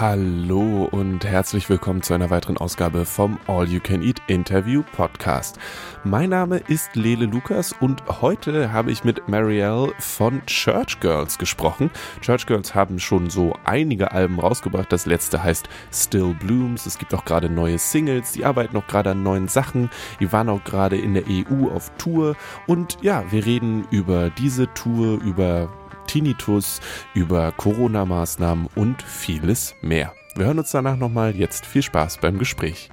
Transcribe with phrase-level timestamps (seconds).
[0.00, 5.58] Hallo und herzlich willkommen zu einer weiteren Ausgabe vom All You Can Eat Interview Podcast.
[6.04, 11.90] Mein Name ist Lele Lukas und heute habe ich mit Marielle von Church Girls gesprochen.
[12.22, 14.90] Church Girls haben schon so einige Alben rausgebracht.
[14.90, 16.86] Das letzte heißt Still Blooms.
[16.86, 18.32] Es gibt auch gerade neue Singles.
[18.32, 19.90] Die arbeiten auch gerade an neuen Sachen.
[20.18, 22.36] Die waren auch gerade in der EU auf Tour.
[22.66, 25.68] Und ja, wir reden über diese Tour, über
[26.10, 26.80] Tinnitus,
[27.14, 30.12] über Corona-Maßnahmen und vieles mehr.
[30.34, 31.36] Wir hören uns danach nochmal.
[31.36, 32.90] Jetzt viel Spaß beim Gespräch.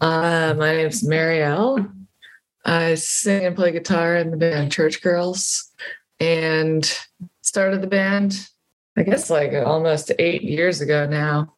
[0.00, 1.90] Uh, my name's Marielle.
[2.64, 5.74] I sing and play guitar in the band Church Girls
[6.20, 6.88] and
[7.42, 8.48] started the band,
[8.96, 11.54] I guess, like almost eight years ago now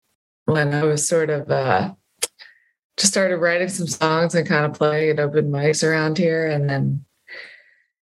[0.46, 1.92] when I was sort of uh,
[2.96, 6.46] just started writing some songs and kind of playing at open mics around here.
[6.46, 7.04] And then,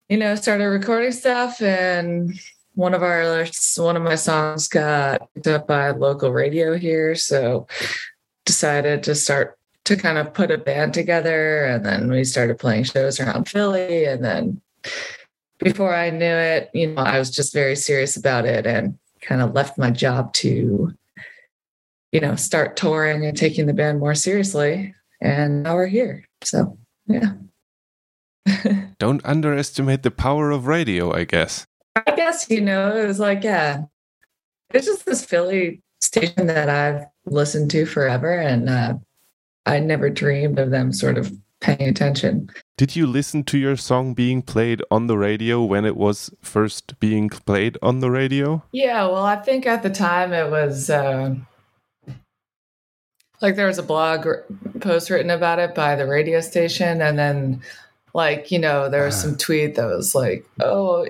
[0.08, 1.62] you know, started recording stuff.
[1.62, 2.32] And
[2.74, 7.14] one of our, one of my songs got picked up by local radio here.
[7.14, 7.66] So
[8.44, 11.64] decided to start to kind of put a band together.
[11.64, 14.04] And then we started playing shows around Philly.
[14.04, 14.60] And then
[15.58, 19.42] before I knew it, you know, I was just very serious about it and kind
[19.42, 20.94] of left my job to
[22.12, 24.94] you know, start touring and taking the band more seriously.
[25.20, 26.24] And now we're here.
[26.42, 27.32] So, yeah.
[28.98, 31.66] Don't underestimate the power of radio, I guess.
[31.94, 33.82] I guess, you know, it was like, yeah,
[34.72, 38.32] it's just this Philly station that I've listened to forever.
[38.32, 38.94] And uh,
[39.66, 42.50] I never dreamed of them sort of paying attention.
[42.78, 46.98] Did you listen to your song being played on the radio when it was first
[46.98, 48.64] being played on the radio?
[48.72, 50.88] Yeah, well, I think at the time it was.
[50.88, 51.34] Uh,
[53.40, 54.26] like there was a blog
[54.80, 57.60] post written about it by the radio station and then
[58.14, 59.38] like you know there was some uh-huh.
[59.38, 61.06] tweet that was like oh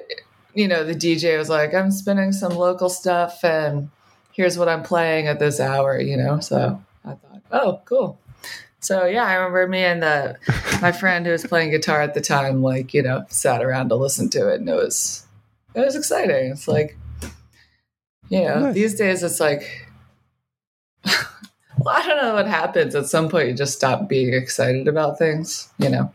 [0.55, 3.91] you know the dj was like i'm spinning some local stuff and
[4.33, 8.19] here's what i'm playing at this hour you know so i thought oh cool.
[8.83, 10.39] So yeah i remember me and the
[10.81, 13.95] my friend who was playing guitar at the time like you know sat around to
[13.97, 15.27] listen to it and it was
[15.75, 16.51] it was exciting.
[16.53, 16.97] It's like
[18.29, 18.75] you know nice.
[18.75, 19.89] these days it's like
[21.81, 22.95] well, I don't know what happens.
[22.95, 26.13] At some point, you just stop being excited about things, you know.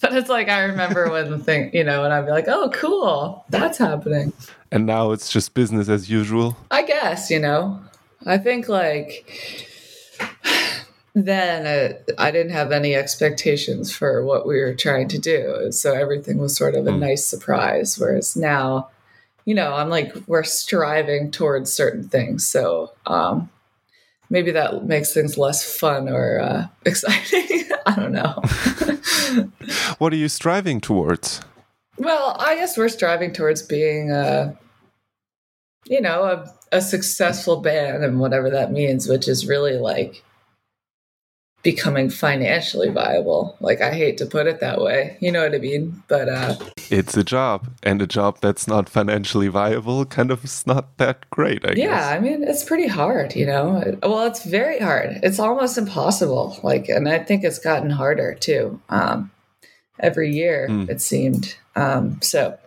[0.00, 2.70] But it's like I remember when the thing, you know, and I'd be like, "Oh,
[2.70, 4.32] cool, that's happening."
[4.70, 6.56] And now it's just business as usual.
[6.70, 7.80] I guess you know.
[8.26, 9.68] I think like
[11.14, 15.92] then uh, I didn't have any expectations for what we were trying to do, so
[15.92, 17.00] everything was sort of a mm.
[17.00, 17.98] nice surprise.
[17.98, 18.90] Whereas now,
[19.44, 23.50] you know, I'm like we're striving towards certain things, so um,
[24.34, 27.70] maybe that makes things less fun or uh, exciting.
[27.86, 28.42] I don't know.
[29.98, 31.40] what are you striving towards?
[31.98, 34.58] Well, I guess we're striving towards being a,
[35.86, 40.24] you know, a, a successful band and whatever that means, which is really like
[41.64, 43.56] becoming financially viable.
[43.58, 45.16] Like I hate to put it that way.
[45.20, 46.02] You know what I mean?
[46.06, 46.56] But uh
[46.90, 51.28] it's a job and a job that's not financially viable kind of is not that
[51.30, 52.04] great, I yeah, guess.
[52.04, 53.98] I mean, it's pretty hard, you know.
[54.02, 55.18] Well, it's very hard.
[55.22, 56.60] It's almost impossible.
[56.62, 58.80] Like and I think it's gotten harder too.
[58.90, 59.30] Um
[59.98, 60.88] every year mm.
[60.88, 61.56] it seemed.
[61.74, 62.58] Um so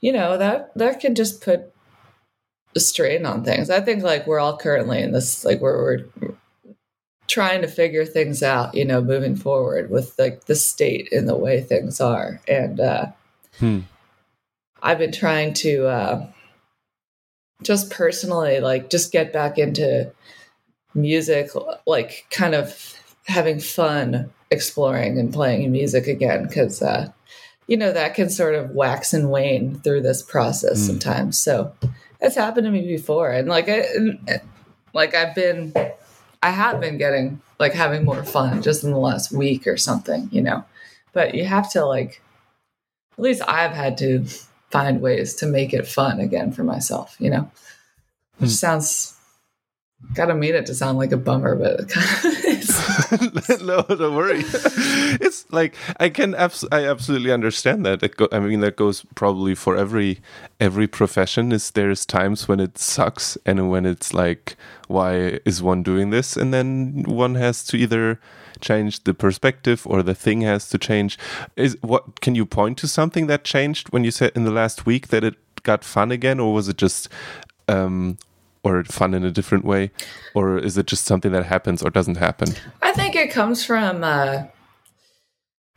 [0.00, 1.72] you know, that that can just put
[2.76, 3.70] a strain on things.
[3.70, 6.34] I think like we're all currently in this like where we're
[7.26, 11.36] trying to figure things out, you know, moving forward with like the state and the
[11.36, 12.40] way things are.
[12.46, 13.06] And uh,
[13.58, 13.80] hmm.
[14.82, 16.26] I've been trying to uh,
[17.62, 20.12] just personally, like, just get back into
[20.94, 21.50] music,
[21.86, 22.94] like, kind of
[23.26, 27.10] having fun exploring and playing music again, because, uh,
[27.66, 30.86] you know, that can sort of wax and wane through this process hmm.
[30.86, 31.38] sometimes.
[31.38, 31.72] So
[32.20, 33.30] it's happened to me before.
[33.30, 33.86] And like, I,
[34.92, 35.72] like I've been
[36.44, 40.28] I have been getting like having more fun just in the last week or something,
[40.30, 40.62] you know.
[41.14, 42.20] But you have to like
[43.16, 44.26] at least I've had to
[44.70, 47.50] find ways to make it fun again for myself, you know.
[48.36, 48.54] Which hmm.
[48.54, 49.13] sounds
[50.14, 52.44] Gotta mean it to sound like a bummer, but it kind of
[53.62, 54.42] no, don't worry.
[55.20, 58.16] it's like I can abs- I absolutely understand that.
[58.16, 60.20] Go- I mean, that goes probably for every
[60.60, 61.52] every profession.
[61.52, 64.56] Is there's times when it sucks and when it's like,
[64.88, 66.36] why is one doing this?
[66.36, 68.20] And then one has to either
[68.60, 71.18] change the perspective or the thing has to change.
[71.56, 74.86] Is what can you point to something that changed when you said in the last
[74.86, 77.08] week that it got fun again, or was it just
[77.68, 78.18] um,
[78.64, 79.90] or fun in a different way
[80.34, 82.48] or is it just something that happens or doesn't happen
[82.82, 84.44] i think it comes from uh,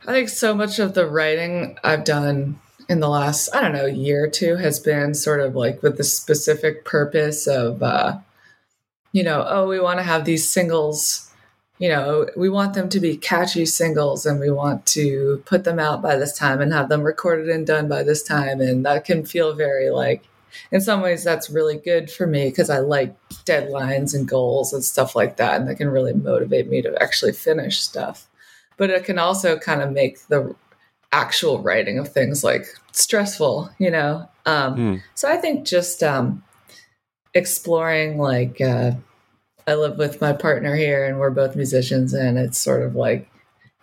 [0.06, 3.86] I think so much of the writing I've done in the last, I don't know,
[3.86, 8.18] year or two has been sort of like with the specific purpose of, uh,
[9.12, 11.30] you know, oh, we want to have these singles,
[11.78, 15.78] you know, we want them to be catchy singles and we want to put them
[15.78, 18.60] out by this time and have them recorded and done by this time.
[18.60, 20.24] And that can feel very like,
[20.72, 23.14] in some ways, that's really good for me because I like
[23.44, 25.60] deadlines and goals and stuff like that.
[25.60, 28.26] And that can really motivate me to actually finish stuff.
[28.76, 30.54] But it can also kind of make the
[31.12, 34.28] actual writing of things like stressful, you know?
[34.46, 35.02] Um, mm.
[35.14, 36.42] So I think just um,
[37.34, 38.92] exploring, like, uh,
[39.66, 43.30] I live with my partner here and we're both musicians, and it's sort of like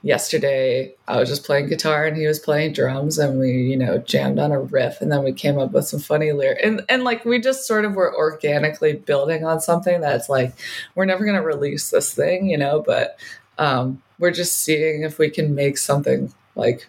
[0.06, 3.98] yesterday I was just playing guitar and he was playing drums, and we, you know,
[3.98, 6.62] jammed on a riff, and then we came up with some funny lyrics.
[6.64, 10.54] And, and like, we just sort of were organically building on something that's like,
[10.94, 13.20] we're never going to release this thing, you know, but
[13.58, 16.88] um, we're just seeing if we can make something like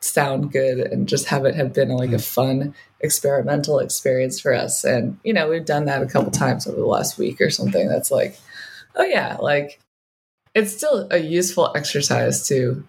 [0.00, 2.18] sound good and just have it have been like a hmm.
[2.18, 6.76] fun experimental experience for us and you know we've done that a couple times over
[6.76, 8.38] the last week or something that's like
[8.94, 9.80] oh yeah like
[10.58, 12.84] it's still a useful exercise to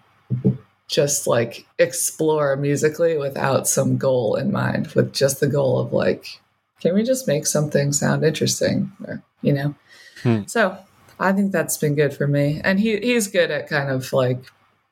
[0.88, 6.40] just like explore musically without some goal in mind with just the goal of like
[6.80, 9.74] can we just make something sound interesting or you know
[10.22, 10.42] hmm.
[10.46, 10.76] so
[11.18, 14.42] i think that's been good for me and he he's good at kind of like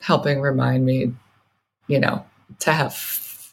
[0.00, 1.12] helping remind me
[1.88, 2.24] you know,
[2.60, 3.52] to have,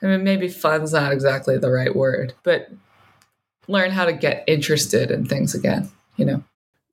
[0.00, 2.70] I mean, maybe fun's not exactly the right word, but
[3.68, 6.42] learn how to get interested in things again, you know.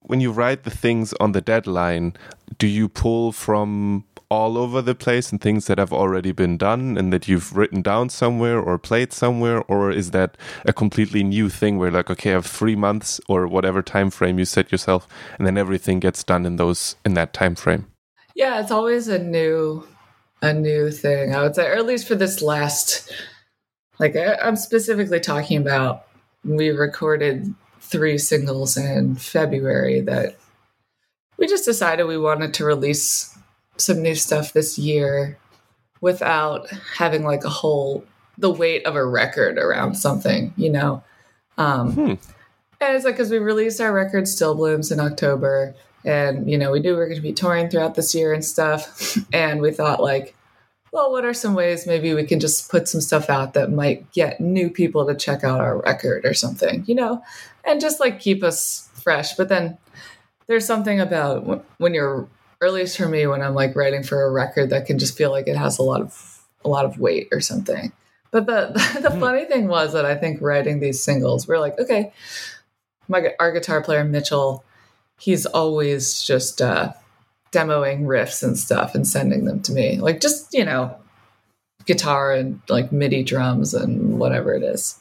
[0.01, 2.13] When you write the things on the deadline,
[2.57, 6.98] do you pull from all over the place and things that have already been done
[6.98, 9.62] and that you've written down somewhere or played somewhere?
[9.68, 13.48] Or is that a completely new thing where like okay I have 3 months or
[13.48, 15.07] whatever time frame you set yourself
[15.38, 17.88] and then everything gets done in those in that time frame
[18.36, 19.86] yeah it's always a new
[20.42, 23.12] a new thing, I would say, or at least for this last,
[24.00, 26.07] like I'm specifically talking about,
[26.44, 30.38] we recorded three singles in February that
[31.38, 33.38] we just decided we wanted to release
[33.78, 35.38] some new stuff this year
[36.00, 38.06] without having like a whole
[38.38, 41.04] the weight of a record around something, you know.
[41.57, 42.13] Um, hmm.
[42.80, 46.72] And it's like because we released our record Still Blooms in October, and you know
[46.72, 49.72] we knew we were going to be touring throughout this year and stuff and we
[49.72, 50.36] thought like
[50.91, 54.11] well what are some ways maybe we can just put some stuff out that might
[54.11, 57.23] get new people to check out our record or something you know?
[57.63, 59.35] And just like keep us fresh.
[59.35, 59.77] But then
[60.47, 62.27] there's something about when you're
[62.59, 65.17] or at least for me when i'm like writing for a record that can just
[65.17, 67.91] feel like it has a lot of a lot of weight or something.
[68.29, 68.71] But the
[69.01, 69.19] the, mm.
[69.19, 72.13] funny thing was that i think writing these singles we're like okay
[73.07, 74.63] my our guitar player mitchell
[75.19, 76.94] he's always just uh,
[77.51, 79.98] demoing riffs and stuff and sending them to me.
[79.98, 80.95] Like just, you know,
[81.86, 85.00] guitar and like MIDI drums and whatever it is.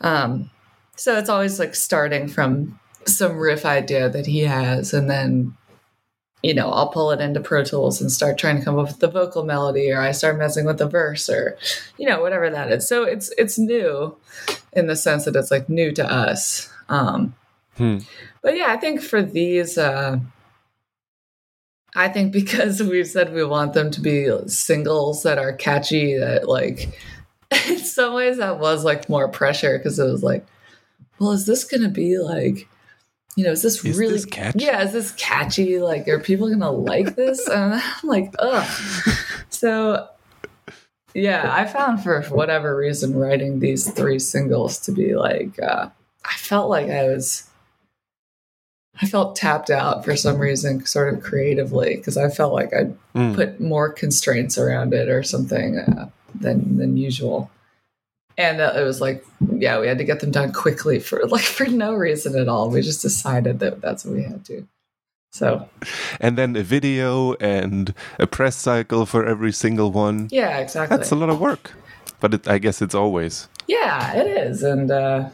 [0.00, 0.50] Um,
[0.96, 5.54] so it's always like starting from some riff idea that he has and then
[6.40, 9.00] you know, I'll pull it into Pro Tools and start trying to come up with
[9.00, 11.58] the vocal melody or I start messing with the verse or
[11.98, 12.86] you know, whatever that is.
[12.86, 14.16] So it's it's new
[14.72, 16.72] in the sense that it's like new to us.
[16.88, 17.34] Um
[17.78, 17.98] Hmm.
[18.42, 20.18] But yeah, I think for these, uh,
[21.98, 26.48] I think because we've said we want them to be singles that are catchy, that
[26.48, 26.96] like
[27.68, 30.46] in some ways that was like more pressure because it was like,
[31.18, 32.68] well, is this going to be like,
[33.34, 34.60] you know, is this is really this catchy?
[34.60, 35.80] Yeah, is this catchy?
[35.80, 37.48] Like, are people going to like this?
[37.52, 38.68] And I'm like, ugh.
[39.48, 40.08] So
[41.14, 45.88] yeah, I found for whatever reason writing these three singles to be like, uh,
[46.24, 47.47] I felt like I was
[49.00, 52.90] I felt tapped out for some reason, sort of creatively, because I felt like I
[53.14, 53.34] mm.
[53.34, 57.50] put more constraints around it or something uh, than than usual.
[58.36, 61.44] And uh, it was like, yeah, we had to get them done quickly for like
[61.44, 62.70] for no reason at all.
[62.70, 64.66] We just decided that that's what we had to.
[65.30, 65.68] So,
[66.20, 70.28] and then a video and a press cycle for every single one.
[70.30, 70.96] Yeah, exactly.
[70.96, 71.72] That's a lot of work,
[72.18, 73.46] but it, I guess it's always.
[73.66, 75.28] Yeah, it is, and uh,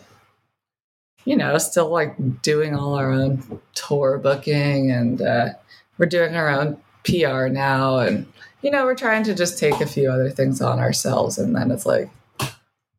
[1.25, 5.51] you know, still like doing all our own tour booking and uh,
[5.99, 7.99] we're doing our own PR now.
[7.99, 8.27] And,
[8.63, 11.39] you know, we're trying to just take a few other things on ourselves.
[11.39, 12.11] And then it's like,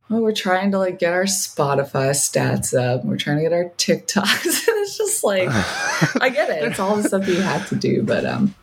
[0.10, 3.06] well, we're trying to like get our Spotify stats up.
[3.06, 4.46] We're trying to get our TikToks.
[4.68, 5.50] and it's just like,
[6.22, 6.64] I get it.
[6.64, 8.04] It's all the stuff you have to do.
[8.04, 8.56] But, um,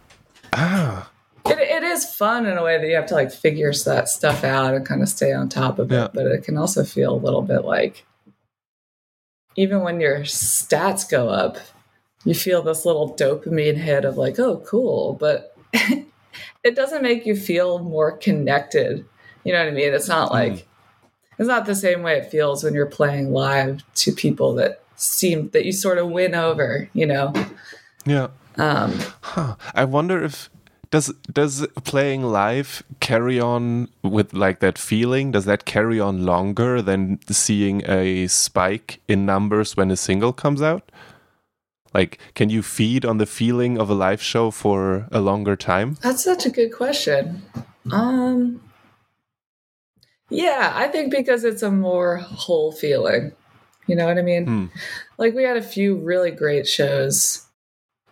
[0.53, 1.09] ah.
[1.45, 4.45] It, it is fun in a way that you have to like figure that stuff
[4.45, 6.05] out and kind of stay on top of yeah.
[6.05, 6.13] it.
[6.15, 8.07] But it can also feel a little bit like,
[9.57, 11.59] even when your stats go up,
[12.25, 15.15] you feel this little dopamine hit of like, oh, cool.
[15.15, 19.05] But it doesn't make you feel more connected.
[19.45, 19.93] You know what I mean?
[19.93, 20.65] It's not like mm.
[21.39, 25.51] it's not the same way it feels when you're playing live to people that seem
[25.51, 27.33] that you sort of win over, you know.
[28.05, 28.29] Yeah.
[28.57, 29.57] Um huh.
[29.75, 30.49] I wonder if
[30.93, 36.81] does does playing live carry on with like that feeling does that carry on longer
[36.81, 40.93] than seeing a spike in numbers when a single comes out
[41.95, 45.97] like, can you feed on the feeling of a live show for a longer time?
[46.01, 47.43] That's such a good question.
[47.91, 48.63] Um,
[50.31, 53.33] yeah, I think because it's a more whole feeling.
[53.87, 54.47] You know what I mean?
[54.47, 54.67] Hmm.
[55.19, 57.47] Like, we had a few really great shows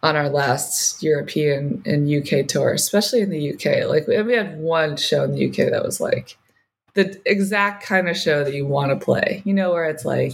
[0.02, 3.88] on our last European and UK tour, especially in the UK.
[3.88, 6.38] Like, we had one show in the UK that was like
[6.94, 10.32] the exact kind of show that you want to play, you know, where it's like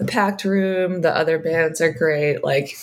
[0.00, 2.42] a packed room, the other bands are great.
[2.44, 2.76] Like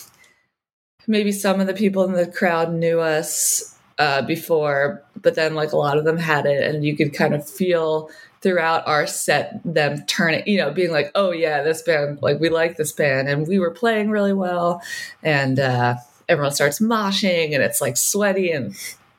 [1.08, 5.72] maybe some of the people in the crowd knew us uh, before, but then like
[5.72, 8.10] a lot of them had it, and you could kind of feel
[8.42, 12.50] throughout our set them turning, you know, being like, oh yeah, this band, like we
[12.50, 14.82] like this band, and we were playing really well,
[15.24, 15.96] and uh,
[16.27, 18.75] everyone starts moshing, and it's like sweaty and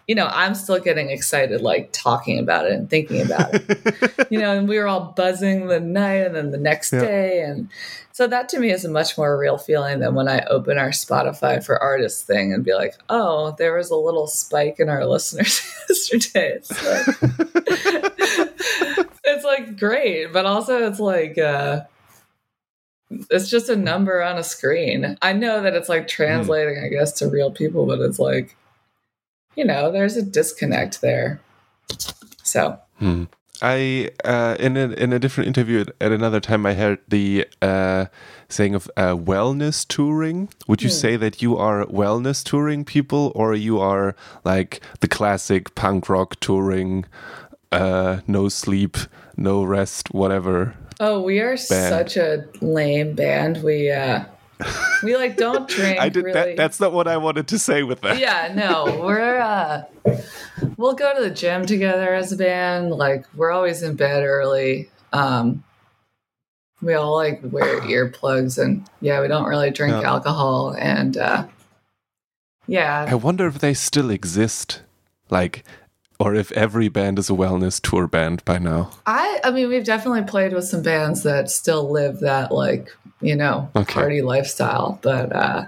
[0.06, 4.26] you know, I'm still getting excited, like talking about it and thinking about it.
[4.30, 7.00] you know, and we were all buzzing the night and then the next yeah.
[7.00, 7.40] day.
[7.40, 7.68] And
[8.12, 10.90] so that to me is a much more real feeling than when I open our
[10.90, 15.04] Spotify for artists thing and be like, oh, there was a little spike in our
[15.04, 16.52] listeners yesterday.
[16.54, 17.16] It's like,
[19.24, 21.80] it's like great, but also it's like, uh,
[23.10, 25.16] it's just a number on a screen.
[25.22, 26.08] I know that it's like hmm.
[26.08, 26.82] translating.
[26.84, 28.56] I guess, to real people, but it's like,
[29.54, 31.40] you know, there's a disconnect there.
[32.42, 32.78] So.
[32.98, 33.24] Hmm.
[33.62, 38.06] I uh, in a in a different interview at, another time I heard the uh,
[38.50, 40.50] saying of uh, wellness touring.
[40.68, 41.00] Would you mm.
[41.00, 46.38] say that you are wellness touring people, or you are like the classic punk rock
[46.40, 47.06] touring,
[47.72, 48.98] uh, no sleep,
[49.38, 50.74] no rest, whatever?
[50.98, 51.60] Oh, we are band?
[51.60, 53.62] such a lame band.
[53.62, 54.24] We uh,
[55.02, 56.00] we like don't drink.
[56.00, 56.32] I did really.
[56.32, 56.56] that.
[56.56, 58.18] That's not what I wanted to say with that.
[58.18, 59.84] Yeah, no, we're uh,
[60.76, 62.90] we'll go to the gym together as a band.
[62.90, 64.90] Like we're always in bed early.
[65.12, 65.64] Um,
[66.80, 70.74] we all like wear earplugs, and yeah, we don't really drink alcohol.
[70.78, 71.46] And uh,
[72.66, 74.82] yeah, I wonder if they still exist.
[75.28, 75.64] Like
[76.18, 78.90] or if every band is a wellness tour band by now.
[79.06, 83.36] I I mean we've definitely played with some bands that still live that like, you
[83.36, 83.92] know, okay.
[83.92, 85.66] party lifestyle, but uh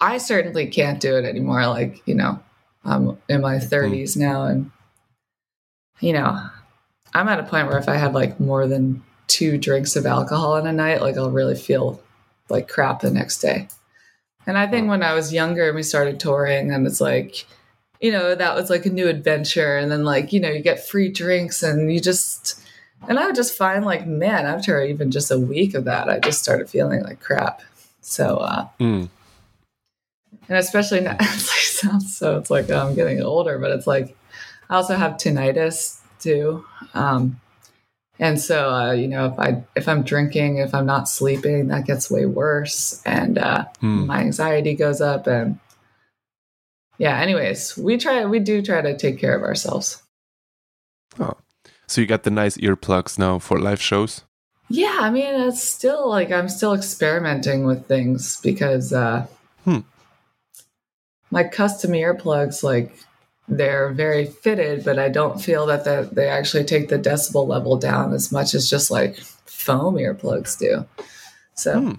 [0.00, 2.40] I certainly can't do it anymore like, you know,
[2.84, 4.16] I'm in my 30s mm.
[4.16, 4.70] now and
[6.00, 6.40] you know,
[7.14, 10.56] I'm at a point where if I had like more than 2 drinks of alcohol
[10.56, 12.02] in a night, like I'll really feel
[12.48, 13.68] like crap the next day.
[14.46, 17.46] And I think when I was younger and we started touring and it's like
[18.02, 19.78] you know, that was like a new adventure.
[19.78, 22.60] And then like, you know, you get free drinks and you just,
[23.08, 26.18] and I would just find like, man, after even just a week of that, I
[26.18, 27.62] just started feeling like crap.
[28.00, 29.08] So, uh, mm.
[30.48, 34.16] and especially now, it's like, sounds so, it's like I'm getting older, but it's like,
[34.68, 36.64] I also have tinnitus too.
[36.94, 37.40] Um,
[38.18, 41.86] and so, uh, you know, if I if I'm drinking, if I'm not sleeping, that
[41.86, 44.06] gets way worse, and uh, hmm.
[44.06, 45.58] my anxiety goes up, and
[47.02, 50.00] yeah, anyways, we try we do try to take care of ourselves.
[51.18, 51.36] Oh.
[51.88, 54.22] So you got the nice earplugs now for live shows?
[54.68, 59.26] Yeah, I mean it's still like I'm still experimenting with things because uh
[59.64, 59.80] hmm.
[61.32, 62.96] my custom earplugs like
[63.48, 67.76] they're very fitted, but I don't feel that the, they actually take the decibel level
[67.76, 70.86] down as much as just like foam earplugs do.
[71.56, 71.94] So hmm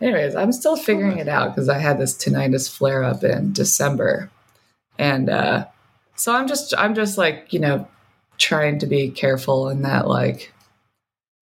[0.00, 4.30] anyways, I'm still figuring it out because I had this tinnitus flare up in December,
[4.98, 5.66] and uh,
[6.16, 7.88] so I'm just I'm just like you know
[8.38, 10.52] trying to be careful in that like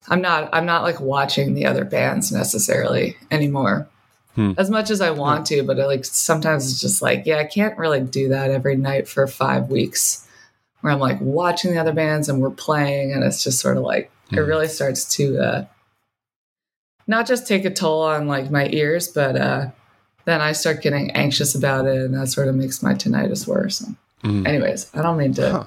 [0.08, 3.88] I'm not I'm not like watching the other bands necessarily anymore.
[4.34, 4.52] Hmm.
[4.58, 7.78] As much as I want to, but like sometimes it's just like, yeah, I can't
[7.78, 10.28] really do that every night for five weeks
[10.80, 13.82] where I'm like watching the other bands and we're playing and it's just sort of
[13.82, 14.36] like hmm.
[14.36, 15.66] it really starts to uh,
[17.06, 19.66] not just take a toll on like my ears, but uh,
[20.24, 23.84] then I start getting anxious about it, and that sort of makes my tinnitus worse.
[24.22, 24.46] Mm.
[24.46, 25.50] Anyways, I don't mean to.
[25.50, 25.64] Huh.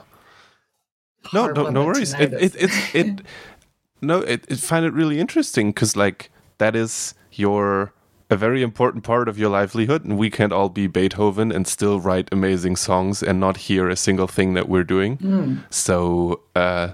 [1.34, 2.14] No, no, no worries.
[2.14, 3.22] It, it, it, it,
[4.02, 7.94] no, it, it find it really interesting because like that is your
[8.30, 12.00] a very important part of your livelihood, and we can't all be Beethoven and still
[12.00, 15.18] write amazing songs and not hear a single thing that we're doing.
[15.18, 15.64] Mm.
[15.72, 16.90] So, uh,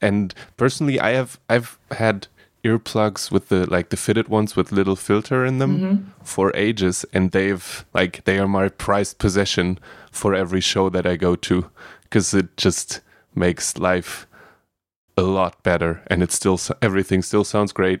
[0.00, 2.28] and personally, I have I've had
[2.64, 6.24] earplugs with the like the fitted ones with little filter in them mm-hmm.
[6.24, 9.78] for ages and they've like they are my prized possession
[10.10, 11.70] for every show that I go to
[12.02, 13.00] because it just
[13.34, 14.26] makes life
[15.16, 18.00] a lot better and it still everything still sounds great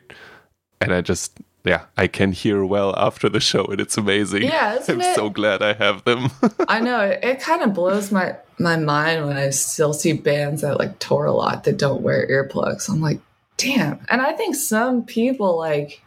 [0.80, 4.44] and I just yeah, I can hear well after the show, and it's amazing.
[4.44, 5.14] Yeah, I'm it?
[5.14, 6.30] so glad I have them.
[6.68, 10.62] I know it, it kind of blows my my mind when I still see bands
[10.62, 12.88] that like tour a lot that don't wear earplugs.
[12.88, 13.20] I'm like,
[13.58, 14.00] damn.
[14.08, 16.00] And I think some people like,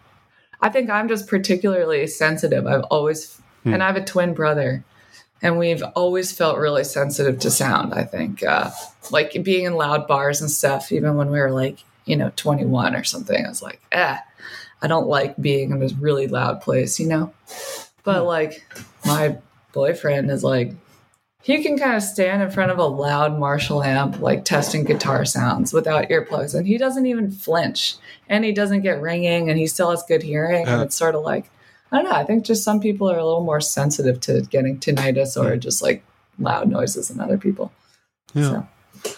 [0.62, 2.66] I think I'm just particularly sensitive.
[2.66, 3.74] I've always, hmm.
[3.74, 4.84] and I have a twin brother,
[5.44, 7.94] and we've always felt really sensitive to sound.
[7.94, 8.72] I think, uh,
[9.12, 12.96] like being in loud bars and stuff, even when we were like, you know, 21
[12.96, 13.46] or something.
[13.46, 14.18] I was like, eh
[14.82, 17.32] I don't like being in this really loud place, you know?
[18.04, 18.28] But hmm.
[18.28, 18.66] like
[19.06, 19.38] my
[19.74, 20.74] boyfriend is like,
[21.42, 25.26] he can kind of stand in front of a loud Marshall amp, like testing guitar
[25.26, 27.96] sounds without earplugs, and he doesn't even flinch
[28.30, 30.68] and he doesn't get ringing and he still has good hearing.
[30.68, 31.50] And it's sort of like,
[31.92, 34.80] I don't know, I think just some people are a little more sensitive to getting
[34.80, 36.04] tinnitus or just like
[36.38, 37.72] loud noises than other people.
[38.34, 38.64] Yeah.
[39.04, 39.16] So.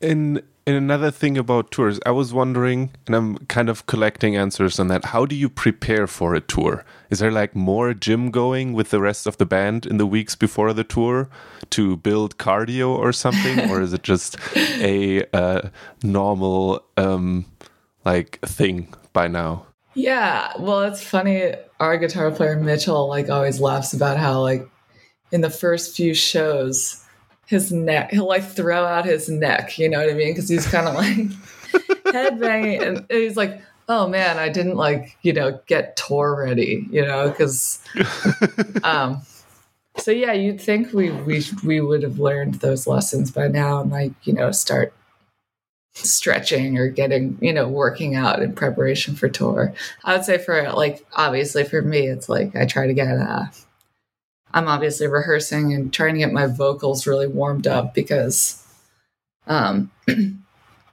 [0.00, 4.78] In and another thing about tours, I was wondering, and I'm kind of collecting answers
[4.78, 5.06] on that.
[5.06, 6.84] How do you prepare for a tour?
[7.10, 10.36] Is there like more gym going with the rest of the band in the weeks
[10.36, 11.28] before the tour
[11.70, 15.68] to build cardio or something, or is it just a uh,
[16.02, 17.44] normal um,
[18.04, 19.66] like thing by now?
[19.94, 21.54] Yeah, well, it's funny.
[21.80, 24.68] Our guitar player Mitchell like always laughs about how like
[25.32, 27.01] in the first few shows
[27.46, 28.10] his neck.
[28.10, 30.32] He'll like throw out his neck, you know what I mean?
[30.32, 31.16] Because he's kind of like
[32.04, 37.04] headbanging, and he's like, "Oh man, I didn't like you know get tour ready, you
[37.04, 37.82] know?" Because,
[38.84, 39.22] um,
[39.98, 43.90] so yeah, you'd think we we we would have learned those lessons by now, and
[43.90, 44.92] like you know start
[45.94, 49.74] stretching or getting you know working out in preparation for tour.
[50.04, 53.46] I would say for like obviously for me, it's like I try to get uh
[54.54, 58.64] I'm obviously rehearsing and trying to get my vocals really warmed up because
[59.46, 59.90] um,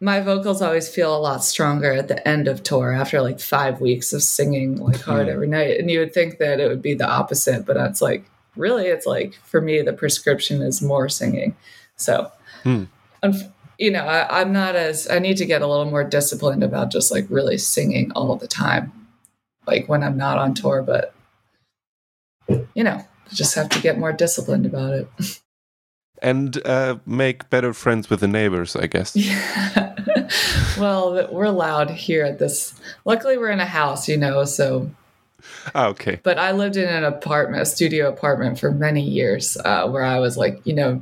[0.01, 3.81] my vocals always feel a lot stronger at the end of tour after like five
[3.81, 5.77] weeks of singing like hard every night.
[5.77, 9.05] And you would think that it would be the opposite, but it's like really, it's
[9.05, 11.55] like for me, the prescription is more singing.
[11.97, 12.31] So,
[12.63, 12.85] hmm.
[13.77, 16.91] you know, I, I'm not as, I need to get a little more disciplined about
[16.91, 19.07] just like really singing all the time,
[19.67, 21.13] like when I'm not on tour, but
[22.73, 25.09] you know, just have to get more disciplined about it.
[26.21, 29.15] And uh, make better friends with the neighbors, I guess.
[29.15, 29.95] Yeah.
[30.77, 32.79] well, we're loud here at this.
[33.05, 34.91] Luckily, we're in a house, you know, so.
[35.73, 36.19] Oh, okay.
[36.21, 40.19] But I lived in an apartment, a studio apartment for many years uh, where I
[40.19, 41.01] was like, you know,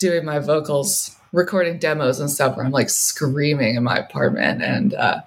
[0.00, 4.62] doing my vocals, recording demos and stuff where I'm like screaming in my apartment.
[4.62, 5.20] And, uh,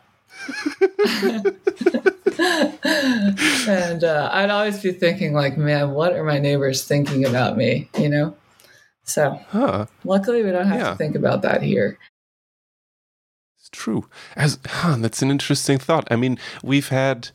[3.67, 7.89] and uh, I'd always be thinking, like, man, what are my neighbors thinking about me?
[7.97, 8.35] You know.
[9.03, 9.85] So, huh.
[10.03, 10.89] luckily, we don't have yeah.
[10.91, 11.97] to think about that here.
[13.59, 14.07] It's true.
[14.35, 16.07] As huh, that's an interesting thought.
[16.11, 17.29] I mean, we've had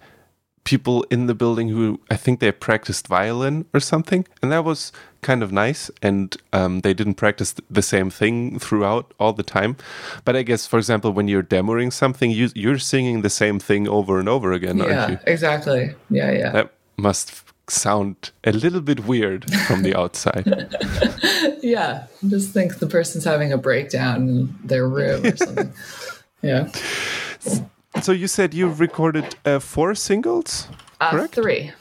[0.64, 4.92] people in the building who I think they practiced violin or something, and that was
[5.22, 5.90] kind of nice.
[6.02, 9.76] And um, they didn't practice the same thing throughout all the time.
[10.24, 13.88] But I guess, for example, when you're demoing something, you, you're singing the same thing
[13.88, 15.18] over and over again, yeah, aren't you?
[15.26, 15.94] Exactly.
[16.08, 16.50] Yeah, yeah.
[16.50, 20.44] That must sound a little bit weird from the outside.
[21.62, 25.72] yeah, just think the person's having a breakdown in their room or something.
[26.42, 26.70] yeah.
[28.02, 30.68] So you said you've recorded uh, four singles,
[31.00, 31.34] uh, correct?
[31.34, 31.72] Three.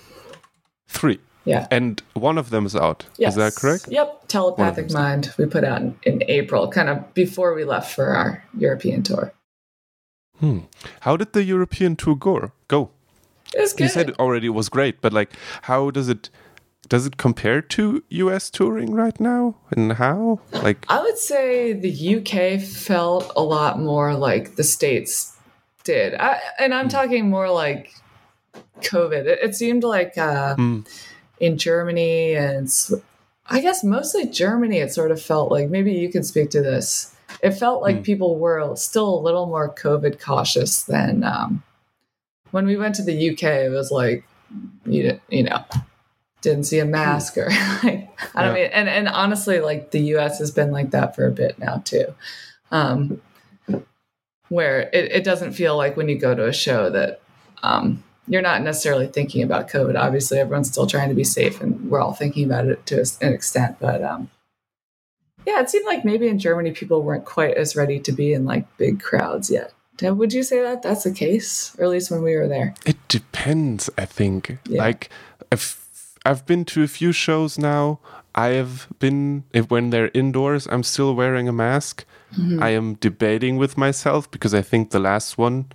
[0.88, 1.19] Three.
[1.50, 1.66] Yeah.
[1.72, 3.08] And one of them is out.
[3.18, 3.34] Yes.
[3.34, 3.88] Is that correct?
[3.90, 4.28] Yep.
[4.28, 5.34] Telepathic Mind.
[5.40, 9.34] We put out in, in, April, kind of before we left for our European tour.
[10.40, 10.60] Hmm.
[11.02, 12.52] How did the European tour go?
[12.68, 12.92] Go.
[13.56, 13.86] It was good.
[13.86, 15.34] You said already it was great, but like,
[15.64, 16.30] how does it?
[16.88, 19.56] Does it compare to US touring right now?
[19.72, 20.40] And how?
[20.52, 25.36] Like, I would say the UK felt a lot more like the States
[25.84, 26.14] did.
[26.14, 26.90] I, and I'm hmm.
[26.90, 27.92] talking more like
[28.82, 29.26] COVID.
[29.26, 30.88] It, it seemed like uh, mm.
[31.39, 32.69] In Germany and
[33.49, 37.15] I guess mostly Germany, it sort of felt like maybe you can speak to this.
[37.41, 38.04] It felt like mm.
[38.04, 41.63] people were still a little more COVID cautious than um,
[42.52, 43.43] when we went to the UK.
[43.43, 44.23] It was like,
[44.86, 45.63] you, you know,
[46.41, 46.91] didn't see a hmm.
[46.91, 47.49] mask or
[47.84, 48.63] like, I don't yeah.
[48.63, 51.82] mean, and, and honestly, like the US has been like that for a bit now
[51.86, 52.13] too.
[52.71, 53.21] Um,
[54.49, 57.21] where it, it doesn't feel like when you go to a show that
[57.62, 60.00] um, you're not necessarily thinking about COVID.
[60.00, 63.34] Obviously, everyone's still trying to be safe, and we're all thinking about it to an
[63.34, 63.78] extent.
[63.80, 64.30] But um,
[65.46, 68.46] yeah, it seemed like maybe in Germany people weren't quite as ready to be in
[68.46, 69.74] like big crowds yet.
[70.02, 72.74] Would you say that that's the case, or at least when we were there?
[72.86, 74.58] It depends, I think.
[74.65, 74.82] Yeah.
[74.82, 75.10] Like,
[75.52, 75.78] I've,
[76.26, 78.00] I've been to a few shows now.
[78.34, 82.06] I have been, if when they're indoors, I'm still wearing a mask.
[82.38, 82.63] Mm-hmm.
[82.63, 85.65] I am debating with myself because I think the last one,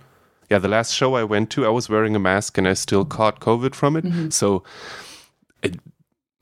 [0.49, 3.05] yeah, the last show I went to, I was wearing a mask and I still
[3.05, 4.05] caught COVID from it.
[4.05, 4.29] Mm-hmm.
[4.29, 4.63] So,
[5.63, 5.79] it,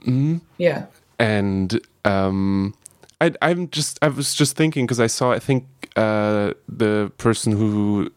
[0.05, 0.85] mm, yeah.
[1.19, 2.73] And um,
[3.21, 7.53] I, I'm just, I was just thinking because I saw, I think uh, the person
[7.53, 8.11] who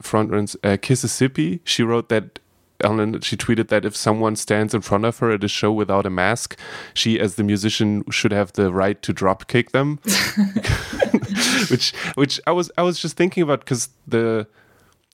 [0.00, 2.38] front runs uh, Kississippi, she wrote that
[2.82, 6.04] Ellen, she tweeted that if someone stands in front of her at a show without
[6.04, 6.58] a mask,
[6.94, 10.00] she, as the musician, should have the right to drop kick them.
[11.70, 14.46] which, which I was, I was just thinking about because the,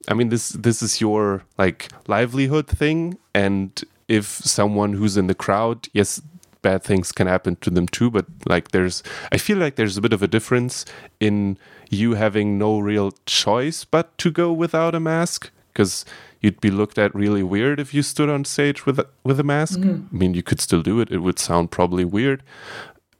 [0.06, 5.34] I mean, this, this is your like livelihood thing, and if someone who's in the
[5.34, 6.22] crowd, yes,
[6.62, 10.00] bad things can happen to them too but like there's i feel like there's a
[10.00, 10.84] bit of a difference
[11.20, 11.56] in
[11.88, 16.04] you having no real choice but to go without a mask because
[16.40, 19.44] you'd be looked at really weird if you stood on stage with a, with a
[19.44, 19.78] mask.
[19.78, 20.14] Mm-hmm.
[20.14, 21.10] i mean you could still do it.
[21.10, 22.42] It would sound probably weird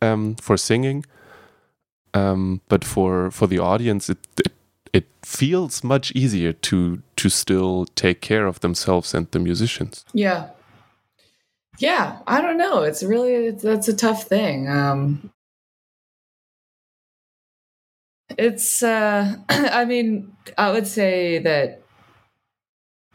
[0.02, 1.04] um, for singing.
[2.14, 4.52] Um, but for for the audience it it
[5.28, 10.48] feels much easier to to still take care of themselves and the musicians yeah
[11.78, 12.82] yeah, I don't know.
[12.82, 14.68] It's really it's, that's a tough thing.
[14.68, 15.30] Um,
[18.36, 21.82] it's uh, I mean, I would say that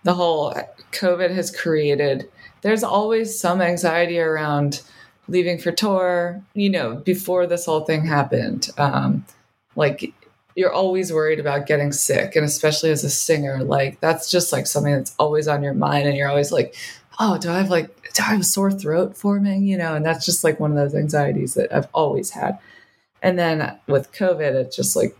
[0.03, 0.53] the whole
[0.91, 2.29] COVID has created.
[2.61, 4.81] There's always some anxiety around
[5.27, 6.41] leaving for tour.
[6.53, 9.25] You know, before this whole thing happened, um,
[9.75, 10.13] like
[10.55, 14.67] you're always worried about getting sick, and especially as a singer, like that's just like
[14.67, 16.75] something that's always on your mind, and you're always like,
[17.19, 20.05] oh, do I have like do I have a sore throat forming, you know, and
[20.05, 22.59] that's just like one of those anxieties that I've always had.
[23.21, 25.17] And then with COVID, it just like,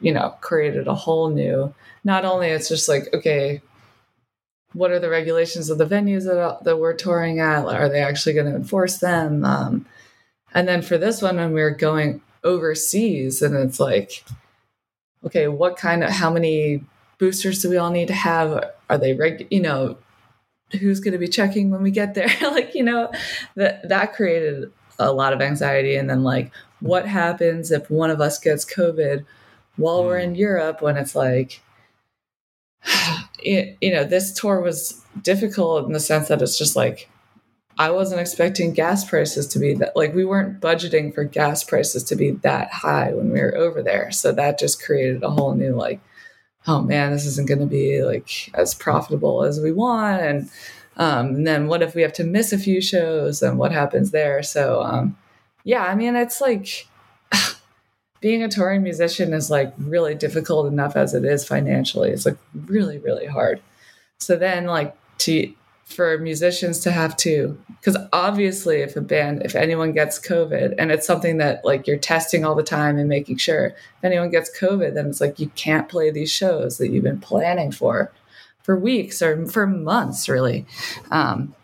[0.00, 3.62] you know, created a whole new, not only it's just like, okay,
[4.74, 7.64] what are the regulations of the venues that, that we're touring at?
[7.64, 9.44] Are they actually going to enforce them?
[9.44, 9.86] Um,
[10.54, 14.22] and then for this one, when we were going overseas, and it's like,
[15.24, 16.84] okay, what kind of, how many
[17.18, 18.72] boosters do we all need to have?
[18.88, 19.96] Are they, reg, you know,
[20.72, 23.10] who's going to be checking when we get there like you know
[23.54, 26.50] that that created a lot of anxiety and then like
[26.80, 29.24] what happens if one of us gets covid
[29.76, 30.06] while mm.
[30.06, 31.62] we're in europe when it's like
[33.38, 37.08] it, you know this tour was difficult in the sense that it's just like
[37.78, 42.02] i wasn't expecting gas prices to be that like we weren't budgeting for gas prices
[42.04, 45.54] to be that high when we were over there so that just created a whole
[45.54, 46.00] new like
[46.66, 50.20] oh man, this isn't going to be like as profitable as we want.
[50.22, 50.50] And,
[50.96, 54.10] um, and then what if we have to miss a few shows and what happens
[54.10, 54.42] there?
[54.42, 55.16] So, um,
[55.64, 56.86] yeah, I mean, it's like
[58.20, 62.10] being a touring musician is like really difficult enough as it is financially.
[62.10, 63.60] It's like really, really hard.
[64.18, 65.52] So then, like, to
[65.86, 70.90] for musicians to have to because obviously if a band if anyone gets covid and
[70.90, 74.50] it's something that like you're testing all the time and making sure if anyone gets
[74.58, 78.10] covid then it's like you can't play these shows that you've been planning for
[78.64, 80.66] for weeks or for months really.
[81.12, 81.54] Um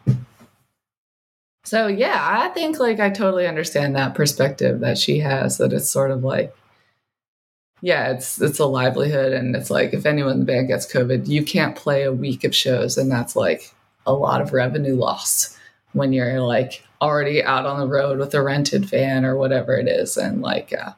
[1.64, 5.90] so yeah i think like i totally understand that perspective that she has that it's
[5.90, 6.54] sort of like
[7.84, 11.26] yeah, it's it's a livelihood, and it's like if anyone in the band gets COVID,
[11.26, 13.74] you can't play a week of shows, and that's like
[14.06, 15.56] a lot of revenue loss
[15.92, 19.88] when you're like already out on the road with a rented van or whatever it
[19.88, 20.16] is.
[20.16, 20.92] And like, uh,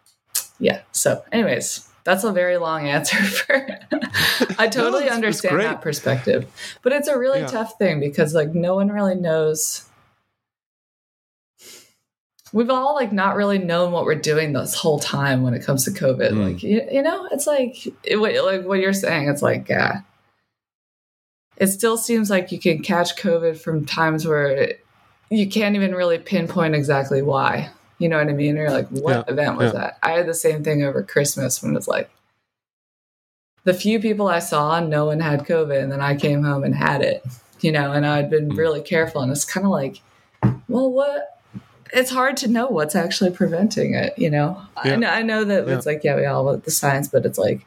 [0.58, 0.82] yeah.
[0.92, 3.54] So, anyways, that's a very long answer for.
[4.58, 6.46] I totally no, it's, understand it's that perspective,
[6.82, 7.46] but it's a really yeah.
[7.46, 9.88] tough thing because like no one really knows.
[12.52, 15.84] We've all like not really known what we're doing this whole time when it comes
[15.86, 16.30] to COVID.
[16.30, 16.52] Mm.
[16.52, 19.28] Like you, you, know, it's like it, like what you're saying.
[19.28, 20.02] It's like, yeah,
[21.56, 24.84] it still seems like you can catch COVID from times where it,
[25.30, 27.70] you can't even really pinpoint exactly why.
[27.98, 28.58] You know what I mean?
[28.58, 29.80] Or like, what yeah, event was yeah.
[29.80, 29.98] that?
[30.02, 32.10] I had the same thing over Christmas when it's like
[33.62, 36.74] the few people I saw, no one had COVID, and then I came home and
[36.74, 37.24] had it.
[37.60, 38.56] You know, and I'd been mm.
[38.58, 40.02] really careful, and it's kind of like,
[40.68, 41.40] well, what?
[41.92, 44.18] It's hard to know what's actually preventing it.
[44.18, 44.94] You know, yeah.
[44.94, 47.38] I, know, I know that it's like, yeah, we all want the science, but it's
[47.38, 47.64] like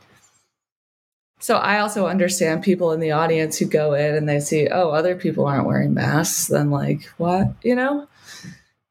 [1.39, 4.89] so I also understand people in the audience who go in and they see, oh,
[4.89, 6.47] other people aren't wearing masks.
[6.47, 7.54] Then like, what?
[7.62, 8.08] You know,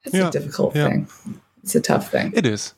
[0.04, 0.88] it's yeah, a difficult yeah.
[0.88, 1.08] thing.
[1.62, 2.32] It's a tough thing.
[2.34, 2.74] It is.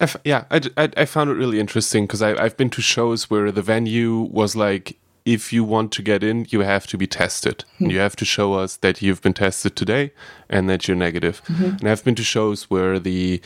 [0.00, 3.30] I f- yeah, I, I, I, found it really interesting because I've been to shows
[3.30, 7.06] where the venue was like, if you want to get in, you have to be
[7.06, 7.64] tested.
[7.74, 7.90] Mm-hmm.
[7.90, 10.12] You have to show us that you've been tested today
[10.48, 11.42] and that you're negative.
[11.46, 11.78] Mm-hmm.
[11.78, 13.40] And I've been to shows where the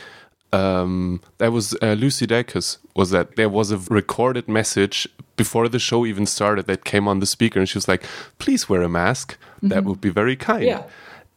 [0.53, 5.79] um, that was uh, Lucy Dacus was that there was a recorded message before the
[5.79, 8.03] show even started that came on the speaker and she was like,
[8.37, 9.37] please wear a mask.
[9.57, 9.69] Mm-hmm.
[9.69, 10.65] That would be very kind.
[10.65, 10.83] Yeah.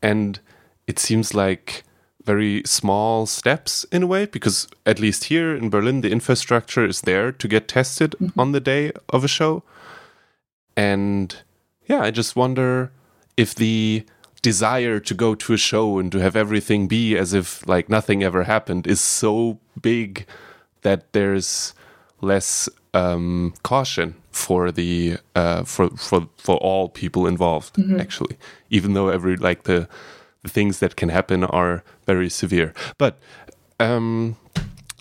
[0.03, 0.41] And
[0.87, 1.85] it seems like
[2.25, 7.03] very small steps in a way because at least here in Berlin, the infrastructure is
[7.03, 8.39] there to get tested mm-hmm.
[8.39, 9.63] on the day of a show.
[10.77, 11.37] And
[11.87, 12.91] yeah, I just wonder
[13.37, 14.05] if the
[14.45, 18.23] desire to go to a show and to have everything be as if like nothing
[18.23, 20.27] ever happened is so big
[20.83, 21.75] that there's
[22.21, 27.99] less um, caution for the uh, for for for all people involved mm-hmm.
[27.99, 28.37] actually
[28.69, 29.89] even though every like the
[30.45, 32.73] the things that can happen are very severe.
[32.99, 33.19] But
[33.81, 34.37] um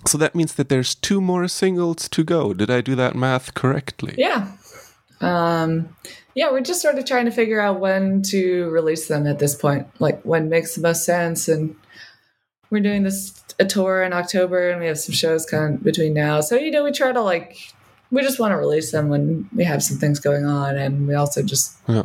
[0.06, 2.54] so that means that there's two more singles to go.
[2.54, 4.16] Did i do that math correctly?
[4.18, 4.48] Yeah.
[5.22, 5.96] Um
[6.36, 9.56] yeah, we're just sort of trying to figure out when to release them at this
[9.56, 11.48] point, like when makes the most sense.
[11.48, 11.76] And
[12.70, 16.14] we're doing this a tour in October, and we have some shows kind of between
[16.14, 16.42] now.
[16.42, 17.58] So you know, we try to like
[18.12, 21.16] we just want to release them when we have some things going on, and we
[21.16, 21.78] also just.
[21.88, 22.04] Yeah.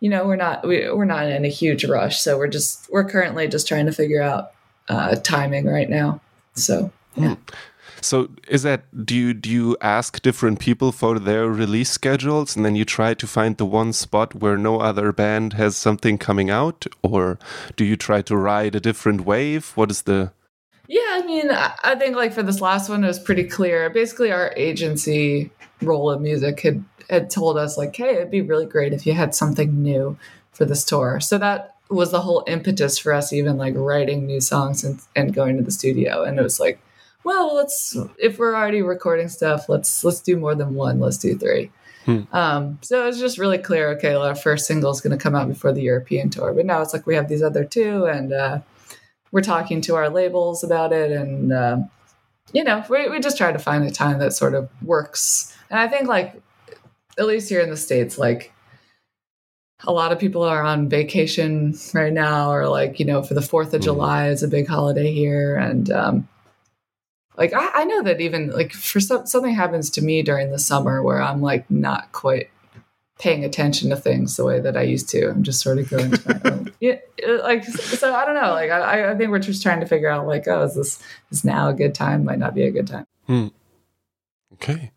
[0.00, 3.08] You know, we're not we, we're not in a huge rush, so we're just we're
[3.08, 4.52] currently just trying to figure out
[4.88, 6.20] uh, timing right now.
[6.54, 7.34] So yeah.
[7.34, 7.38] Mm.
[8.00, 12.64] So is that do you do you ask different people for their release schedules and
[12.64, 16.50] then you try to find the one spot where no other band has something coming
[16.50, 17.38] out or
[17.76, 19.72] do you try to ride a different wave?
[19.74, 20.32] What is the
[20.86, 23.90] Yeah, I mean, I think like for this last one it was pretty clear.
[23.90, 25.50] Basically our agency
[25.82, 29.14] role of Music had had told us like, "Hey, it'd be really great if you
[29.14, 30.18] had something new
[30.52, 34.40] for this tour." So that was the whole impetus for us even like writing new
[34.40, 36.78] songs and, and going to the studio and it was like
[37.28, 40.98] well, let's if we're already recording stuff, let's let's do more than one.
[40.98, 41.70] Let's do three.
[42.06, 42.22] Hmm.
[42.32, 43.90] Um, so it was just really clear.
[43.90, 46.80] Okay, our first single is going to come out before the European tour, but now
[46.80, 48.60] it's like we have these other two, and uh,
[49.30, 51.76] we're talking to our labels about it, and uh,
[52.54, 55.54] you know, we we just try to find a time that sort of works.
[55.68, 56.40] And I think like
[57.18, 58.54] at least here in the states, like
[59.84, 63.42] a lot of people are on vacation right now, or like you know, for the
[63.42, 63.84] Fourth of hmm.
[63.84, 66.28] July is a big holiday here, and um,
[67.38, 70.58] like I, I know that even like for some, something happens to me during the
[70.58, 72.50] summer where I'm like not quite
[73.18, 75.28] paying attention to things the way that I used to.
[75.28, 76.72] I'm just sort of going to my own.
[76.80, 76.98] Yeah,
[77.42, 78.14] like so.
[78.14, 78.52] I don't know.
[78.52, 81.44] Like I, I think we're just trying to figure out like, oh, is this is
[81.44, 82.24] now a good time?
[82.24, 83.06] Might not be a good time.
[83.26, 83.48] Hmm.
[84.54, 84.90] Okay.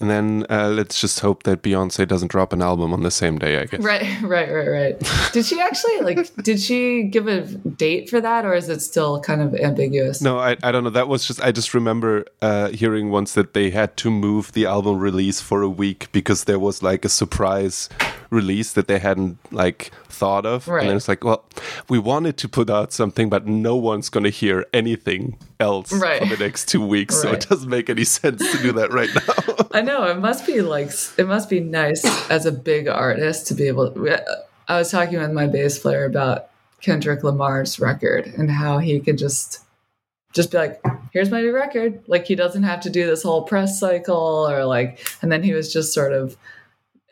[0.00, 3.36] And then uh, let's just hope that Beyonce doesn't drop an album on the same
[3.36, 3.80] day, I guess.
[3.80, 5.32] Right, right, right, right.
[5.32, 6.18] did she actually like?
[6.44, 10.22] Did she give a date for that, or is it still kind of ambiguous?
[10.22, 10.90] No, I, I don't know.
[10.90, 14.66] That was just I just remember uh, hearing once that they had to move the
[14.66, 17.88] album release for a week because there was like a surprise
[18.30, 20.86] release that they hadn't like thought of, right.
[20.86, 21.44] and it's like, well,
[21.88, 26.22] we wanted to put out something, but no one's going to hear anything else right.
[26.22, 27.22] for the next two weeks, right.
[27.22, 29.66] so it doesn't make any sense to do that right now.
[29.78, 33.54] I know it must be like it must be nice as a big artist to
[33.54, 33.90] be able.
[33.90, 39.00] To, I was talking with my bass player about Kendrick Lamar's record and how he
[39.00, 39.64] could just
[40.34, 40.80] just be like,
[41.12, 42.02] here's my new record.
[42.06, 45.52] Like he doesn't have to do this whole press cycle or like, and then he
[45.52, 46.36] was just sort of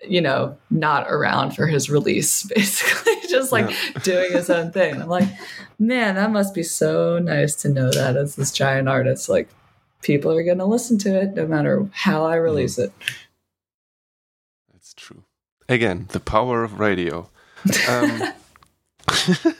[0.09, 4.01] you know, not around for his release, basically, just like yeah.
[4.03, 5.01] doing his own thing.
[5.01, 5.29] I'm like,
[5.79, 9.49] man, that must be so nice to know that as this giant artist, like
[10.03, 12.85] people are going to listen to it no matter how I release mm.
[12.85, 12.92] it.
[14.73, 15.25] That's true.
[15.69, 17.29] Again, the power of radio.
[17.88, 18.23] Um,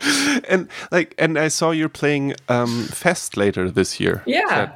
[0.48, 4.22] and like, and I saw you're playing um, Fest later this year.
[4.26, 4.74] Yeah.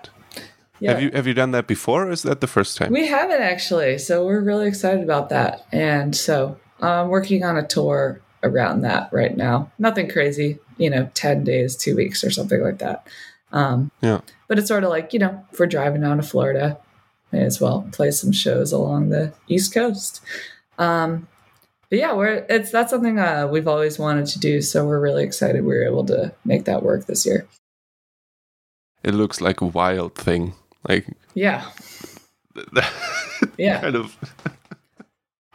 [0.82, 0.94] Yeah.
[0.94, 2.92] Have you have you done that before, or is that the first time?
[2.92, 5.64] We haven't actually, so we're really excited about that.
[5.70, 9.70] And so I'm working on a tour around that right now.
[9.78, 13.06] Nothing crazy, you know, ten days, two weeks, or something like that.
[13.52, 14.22] Um, yeah.
[14.48, 16.78] But it's sort of like you know, if we're driving down to Florida,
[17.30, 20.20] may as well play some shows along the East Coast.
[20.78, 21.28] Um,
[21.90, 24.60] but yeah, we're it's that's something uh, we've always wanted to do.
[24.60, 27.46] So we're really excited we were able to make that work this year.
[29.04, 30.54] It looks like a wild thing.
[30.88, 31.70] Like yeah,
[33.58, 34.16] yeah, kind of.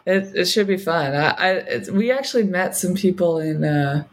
[0.06, 1.14] it it should be fun.
[1.14, 4.04] I, I we actually met some people in uh,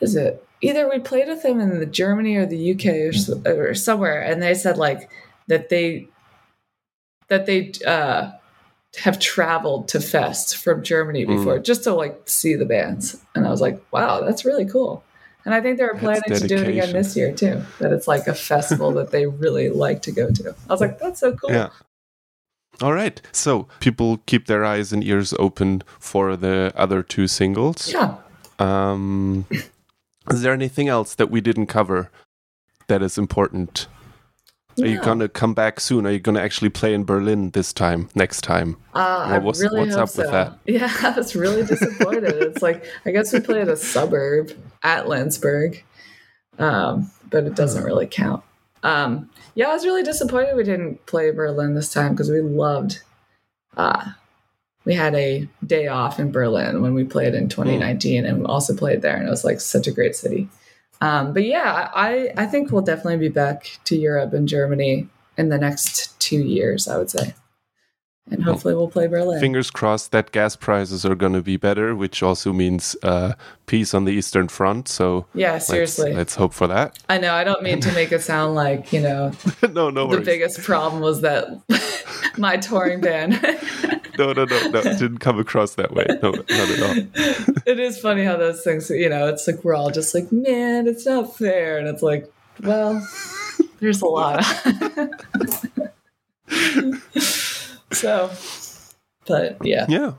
[0.00, 3.74] is it either we played with them in the Germany or the UK or, or
[3.74, 5.10] somewhere, and they said like
[5.48, 6.08] that they
[7.28, 8.32] that they uh,
[8.98, 11.64] have traveled to Fest from Germany before mm.
[11.64, 15.04] just to like see the bands, and I was like, wow, that's really cool.
[15.44, 17.62] And I think they're planning to do it again this year too.
[17.78, 20.54] That it's like a festival that they really like to go to.
[20.68, 21.50] I was like, that's so cool.
[21.50, 21.70] Yeah.
[22.82, 23.20] All right.
[23.32, 27.92] So people keep their eyes and ears open for the other two singles.
[27.92, 28.16] Yeah.
[28.58, 29.46] Um,
[30.30, 32.10] is there anything else that we didn't cover
[32.88, 33.86] that is important
[34.82, 36.06] Are you gonna come back soon?
[36.06, 38.76] Are you gonna actually play in Berlin this time, next time?
[38.94, 40.22] Uh, I what's, really what's hope up so.
[40.22, 40.58] with that?
[40.66, 42.24] Yeah, I was really disappointed.
[42.24, 45.82] it's like I guess we played a suburb at Landsberg,
[46.58, 48.42] um, but it doesn't really count.
[48.82, 53.02] Um, yeah, I was really disappointed we didn't play Berlin this time because we loved.
[53.76, 54.12] Uh,
[54.84, 58.28] we had a day off in Berlin when we played in 2019, mm.
[58.28, 60.48] and we also played there, and it was like such a great city.
[61.00, 65.48] Um, but yeah, I, I think we'll definitely be back to Europe and Germany in
[65.48, 67.34] the next two years, I would say.
[68.30, 69.40] And hopefully we'll play Berlin.
[69.40, 73.32] Fingers crossed that gas prices are going to be better, which also means uh,
[73.66, 74.88] peace on the Eastern Front.
[74.88, 76.98] So yeah, seriously, let's, let's, hope for that.
[77.08, 77.34] I know.
[77.34, 79.32] I don't mean to make it sound like you know.
[79.62, 80.06] no, no.
[80.06, 80.26] The worries.
[80.26, 81.48] biggest problem was that
[82.38, 83.40] my touring band
[84.20, 84.78] no, no, no, no.
[84.80, 86.06] It didn't come across that way.
[86.22, 86.96] No, not at all.
[87.66, 90.86] it is funny how those things, you know, it's like we're all just like, man,
[90.86, 91.78] it's not fair.
[91.78, 92.30] And it's like,
[92.62, 93.06] well,
[93.80, 94.44] there's a lot.
[97.92, 98.30] So,
[99.26, 99.86] but yeah.
[99.88, 100.12] Yeah.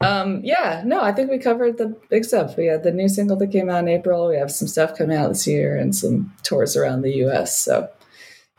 [0.00, 2.56] Um, yeah, no, I think we covered the big stuff.
[2.56, 4.28] We had the new single that came out in April.
[4.28, 7.58] We have some stuff coming out this year and some tours around the US.
[7.58, 7.88] So,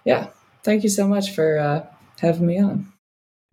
[0.03, 0.27] yeah,
[0.63, 1.85] thank you so much for uh,
[2.19, 2.91] having me on.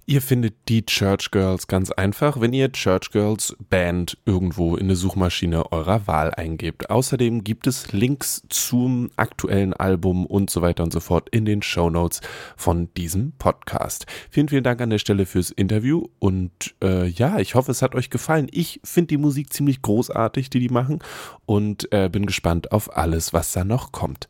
[0.08, 4.94] Ihr findet die Church Girls ganz einfach, wenn ihr Church Girls Band irgendwo in eine
[4.94, 6.90] Suchmaschine eurer Wahl eingebt.
[6.90, 11.60] Außerdem gibt es Links zum aktuellen Album und so weiter und so fort in den
[11.60, 12.20] Show Notes
[12.56, 14.06] von diesem Podcast.
[14.30, 17.96] Vielen, vielen Dank an der Stelle fürs Interview und äh, ja, ich hoffe, es hat
[17.96, 18.46] euch gefallen.
[18.52, 21.00] Ich finde die Musik ziemlich großartig, die die machen
[21.46, 24.28] und äh, bin gespannt auf alles, was da noch kommt.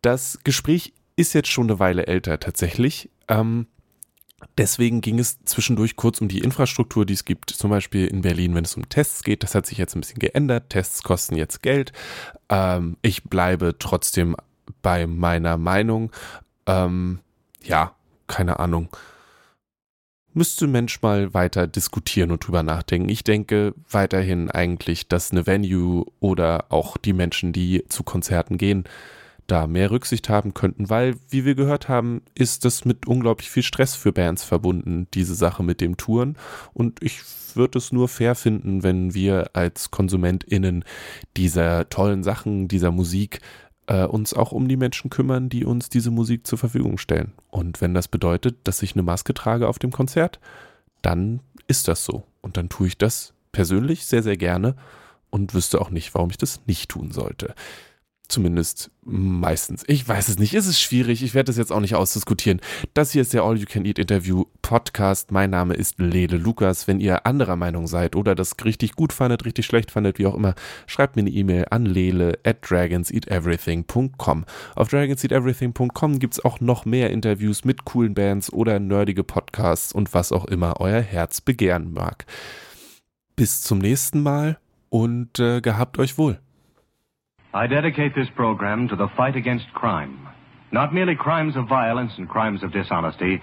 [0.00, 3.10] Das Gespräch ist jetzt schon eine Weile älter tatsächlich.
[3.26, 3.66] Ähm,
[4.58, 8.54] Deswegen ging es zwischendurch kurz um die Infrastruktur, die es gibt, zum Beispiel in Berlin,
[8.54, 9.42] wenn es um Tests geht.
[9.42, 10.70] Das hat sich jetzt ein bisschen geändert.
[10.70, 11.92] Tests kosten jetzt Geld.
[12.48, 14.36] Ähm, ich bleibe trotzdem
[14.82, 16.10] bei meiner Meinung.
[16.66, 17.20] Ähm,
[17.62, 17.94] ja,
[18.26, 18.88] keine Ahnung.
[20.34, 23.10] Müsste Mensch mal weiter diskutieren und drüber nachdenken.
[23.10, 28.84] Ich denke weiterhin eigentlich, dass eine Venue oder auch die Menschen, die zu Konzerten gehen,
[29.52, 33.62] da mehr Rücksicht haben könnten, weil, wie wir gehört haben, ist das mit unglaublich viel
[33.62, 36.36] Stress für Bands verbunden, diese Sache mit dem Touren.
[36.72, 37.20] Und ich
[37.54, 40.84] würde es nur fair finden, wenn wir als KonsumentInnen
[41.36, 43.40] dieser tollen Sachen, dieser Musik,
[43.88, 47.32] äh, uns auch um die Menschen kümmern, die uns diese Musik zur Verfügung stellen.
[47.50, 50.40] Und wenn das bedeutet, dass ich eine Maske trage auf dem Konzert,
[51.02, 52.22] dann ist das so.
[52.40, 54.76] Und dann tue ich das persönlich sehr, sehr gerne
[55.28, 57.54] und wüsste auch nicht, warum ich das nicht tun sollte.
[58.32, 59.84] Zumindest meistens.
[59.86, 60.54] Ich weiß es nicht.
[60.54, 61.22] Es ist schwierig.
[61.22, 62.62] Ich werde das jetzt auch nicht ausdiskutieren.
[62.94, 65.32] Das hier ist der All You Can Eat Interview Podcast.
[65.32, 66.88] Mein Name ist Lele Lukas.
[66.88, 70.34] Wenn ihr anderer Meinung seid oder das richtig gut fandet, richtig schlecht fandet, wie auch
[70.34, 70.54] immer,
[70.86, 74.46] schreibt mir eine E-Mail an lele at dragonseateverything.com.
[74.76, 80.14] Auf dragonseateverything.com gibt es auch noch mehr Interviews mit coolen Bands oder nerdige Podcasts und
[80.14, 82.24] was auch immer euer Herz begehren mag.
[83.36, 84.56] Bis zum nächsten Mal
[84.88, 86.40] und äh, gehabt euch wohl.
[87.54, 90.26] I dedicate this program to the fight against crime.
[90.70, 93.42] Not merely crimes of violence and crimes of dishonesty,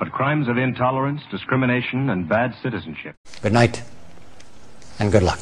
[0.00, 3.14] but crimes of intolerance, discrimination, and bad citizenship.
[3.42, 3.84] Good night,
[4.98, 5.38] and good luck.